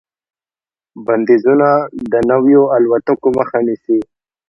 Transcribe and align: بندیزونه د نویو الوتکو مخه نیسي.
بندیزونه 1.05 1.69
د 2.11 2.13
نویو 2.29 2.63
الوتکو 2.75 3.27
مخه 3.37 3.59
نیسي. 3.67 3.97